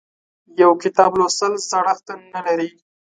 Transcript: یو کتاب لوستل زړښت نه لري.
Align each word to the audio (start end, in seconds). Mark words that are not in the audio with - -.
یو 0.61 0.71
کتاب 0.83 1.11
لوستل 1.19 1.53
زړښت 1.69 2.07
نه 2.33 2.39
لري. 2.45 2.69